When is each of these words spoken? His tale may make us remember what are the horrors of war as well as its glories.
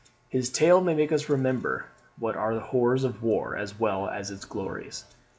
His 0.29 0.49
tale 0.49 0.81
may 0.81 0.95
make 0.95 1.11
us 1.11 1.29
remember 1.29 1.85
what 2.17 2.35
are 2.35 2.55
the 2.55 2.59
horrors 2.59 3.03
of 3.03 3.21
war 3.21 3.55
as 3.55 3.79
well 3.79 4.09
as 4.09 4.31
its 4.31 4.45
glories. 4.45 5.05